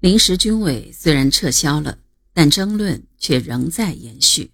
[0.00, 1.98] 临时军委虽然撤销了，
[2.32, 4.50] 但争论却仍在延续。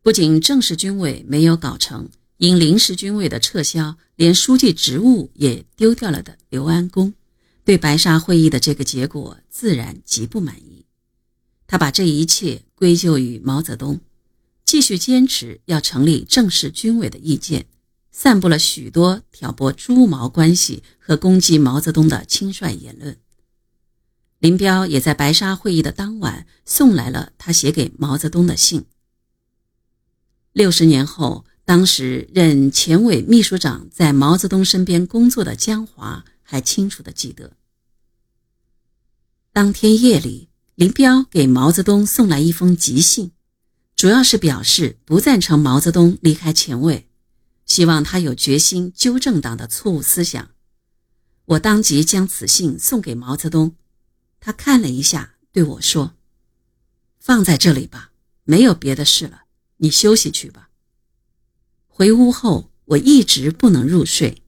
[0.00, 2.08] 不仅正式军委没有搞成，
[2.38, 7.12] 因临时军委的撤销，连书记职务也丢掉了的刘安恭，
[7.62, 10.86] 对白沙会议的这个结果自然极不满意。
[11.66, 14.00] 他把这一切归咎于毛泽东，
[14.64, 17.66] 继续坚持要成立正式军委的意见，
[18.10, 23.14] 散布了许多挑拨朱毛关系和攻击毛泽东的轻率言论。
[24.40, 28.86] 林彪也在白沙会议的当晚送来了他写给毛泽东的信。
[30.52, 37.52] 六十年后，当时任前委秘书长，在毛泽东身边工作的江华还清楚的记得，
[39.52, 43.32] 当天夜里，林彪给毛泽东送来一封急信，
[43.94, 47.06] 主要是表示不赞成毛泽东离开前委，
[47.66, 50.48] 希望他有决心纠正党的错误思想。
[51.44, 53.76] 我当即将此信送给毛泽东。
[54.40, 56.14] 他看了一下，对我说
[57.20, 58.12] ：“放在这里吧，
[58.44, 59.42] 没有别的事了，
[59.76, 60.70] 你休息去吧。”
[61.86, 64.42] 回屋后，我一直不能入睡。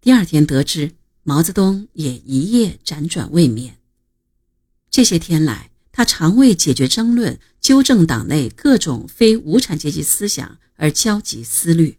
[0.00, 3.78] 第二天得知毛泽东也一夜辗转未眠。
[4.90, 11.98] 这些天来，他常为解决争论、纠正党内各种非无产阶级思想而焦急思虑。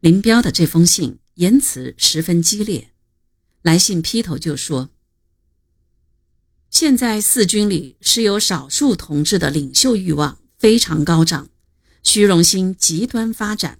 [0.00, 2.93] 林彪的这封信言辞十分激烈。
[3.64, 4.90] 来信劈头就说
[6.68, 11.48] ：“现在四军里是有少数同志的领袖欲望非常高涨，
[12.02, 13.78] 虚荣心极端发展。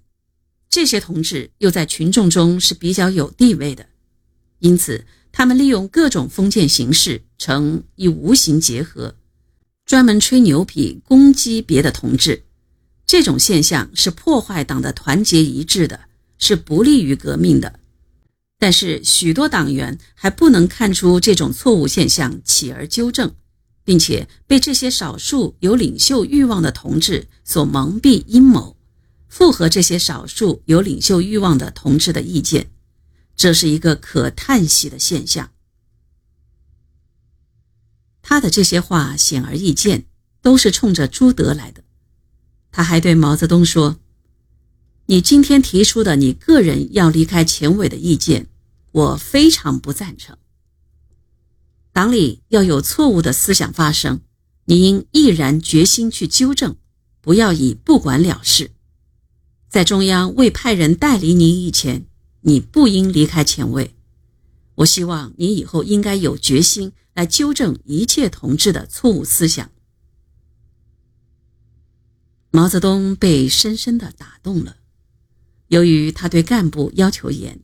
[0.71, 3.87] 这些同志又在群众中是比较有地位的，
[4.61, 9.15] 因此他们利用各种封建形式，成一无形结合，
[9.85, 12.43] 专门吹牛皮攻击别的同志。
[13.05, 17.81] 这种现象是破坏党的团结一致的，是不利于革命的。”
[18.65, 23.31] 但是许多党员还不能看出这种错误现象，起而纠正，
[23.85, 28.75] 并且被这些少数有领袖欲望的同志所蒙蔽阴谋，
[29.29, 32.71] 附和这些少数有领袖欲望的同志的意见，
[33.37, 35.51] 这是一个可叹息的现象。
[38.23, 40.07] 他的这些话显而易见，
[40.41, 41.85] 都是冲着朱德来的。
[42.73, 43.99] 他还对毛泽东说
[45.05, 48.47] ：“你今天提出的你个人要离开前委的意见。”
[48.95, 50.39] 我非常不赞成。
[51.93, 54.21] 党里要有错误的思想发生，
[54.67, 56.77] 你应毅然决心去纠正，
[57.21, 58.71] 不要以不管了事。
[59.69, 62.07] 在中央未派人代理你以前，
[62.43, 63.97] 你不应离开前卫。
[64.77, 69.73] 我希望你以后应该有决心来纠正一切同志的错误思想。
[72.53, 74.77] 毛泽东被深深的打动了，
[75.67, 77.61] 由于他对干部要求严。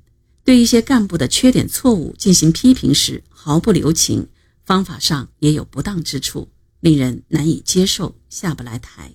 [0.50, 4.26] 对一些干部的缺点错误进行批评时毫不留情，
[4.64, 6.48] 方法上也有不当之处，
[6.80, 9.14] 令人难以接受，下不来台。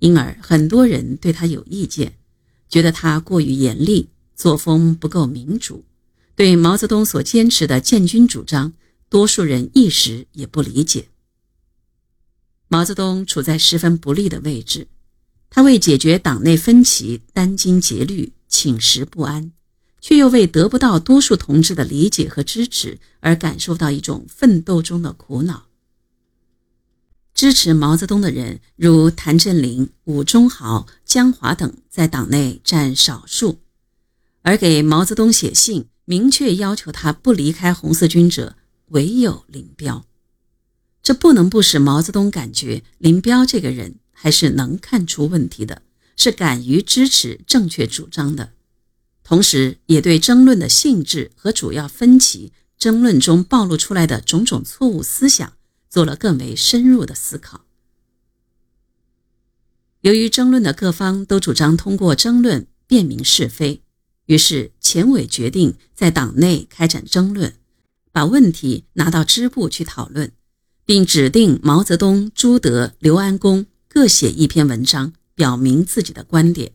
[0.00, 2.18] 因而很多人对他有意见，
[2.68, 5.82] 觉得他过于严厉，作风不够民主。
[6.34, 8.74] 对毛泽东所坚持的建军主张，
[9.08, 11.08] 多数人一时也不理解。
[12.68, 14.88] 毛泽东处在十分不利的位置，
[15.48, 19.52] 他为解决党内分歧殚精竭虑，寝食不安。
[20.08, 25.66] 却又为得不到多数同志的理解和支持而感受到一种奋斗中的苦恼。
[27.34, 33.56] 支持毛泽东的人如谭震林、伍中豪、江华等，在党内占少数；
[34.42, 38.54] 而给毛泽东写信，明确要求他不离开红四军者，
[38.90, 40.06] 唯有林彪。
[41.02, 45.82] 这不能不使毛泽东感觉林彪这个人还是能看出问题的，
[46.16, 48.52] 是敢于支持正确主张的。
[49.28, 55.54] 同时，也对争论的性质和主要分歧、争论中暴露出来的种种错误思想
[55.90, 57.64] 做了更为深入的思考。
[60.02, 63.82] 由于争论的各方都主张通过争论辨明是非，
[64.26, 67.52] 于是前委决定在党内开展争论，
[68.12, 70.30] 把问题拿到支部去讨论，
[70.84, 76.70] 并指定毛泽东、朱德、刘安恭各写一篇文章，表明自己的观点。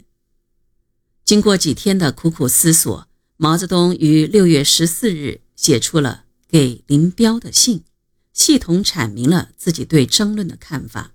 [1.31, 3.07] 经过几天的苦苦思索，
[3.37, 7.85] 毛泽东于六月十四日写出了给林彪的信，
[8.33, 11.13] 系统阐明了自己对争论的看法，